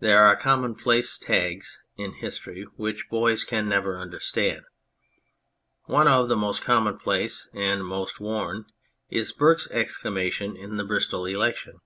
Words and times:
There 0.00 0.24
are 0.24 0.34
commonplace 0.34 1.18
tags 1.18 1.82
in 1.98 2.12
history 2.14 2.62
which 2.76 3.10
boys 3.10 3.44
can 3.44 3.68
never 3.68 3.98
understand. 4.00 4.64
One 5.84 6.08
of 6.08 6.28
the 6.30 6.34
most 6.36 6.62
common 6.64 6.96
place 6.98 7.46
and 7.52 7.78
the 7.78 7.84
most 7.84 8.20
worn 8.20 8.64
is 9.10 9.32
Burke's 9.32 9.70
exclamation 9.70 10.56
in 10.56 10.76
the 10.78 10.84
Bristol 10.84 11.26
election. 11.26 11.82